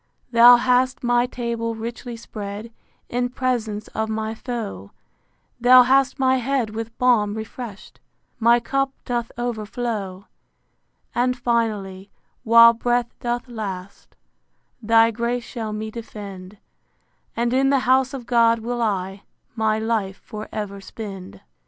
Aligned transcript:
Thou 0.31 0.55
hast 0.55 1.03
my 1.03 1.27
table 1.27 1.75
richly 1.75 2.17
spread 2.17 2.73
In 3.07 3.29
presence 3.29 3.87
of 3.89 4.09
my 4.09 4.33
foe: 4.33 4.89
Thou 5.59 5.83
hast 5.83 6.17
my 6.17 6.37
head 6.37 6.71
with 6.71 6.97
balm 6.97 7.35
refresh'd, 7.35 7.99
My 8.39 8.59
cup 8.59 8.91
doth 9.05 9.31
overflow. 9.37 10.25
And 11.13 11.37
finally, 11.37 12.09
while 12.43 12.73
breath 12.73 13.13
doth 13.19 13.47
last, 13.47 14.15
Thy 14.81 15.11
grace 15.11 15.43
shall 15.43 15.71
me 15.71 15.91
defend: 15.91 16.57
And 17.35 17.53
in 17.53 17.69
the 17.69 17.81
house 17.85 18.11
of 18.15 18.25
God 18.25 18.57
will 18.57 18.81
I 18.81 19.21
My 19.55 19.77
life 19.77 20.17
for 20.25 20.49
ever 20.51 20.81
spend. 20.81 21.41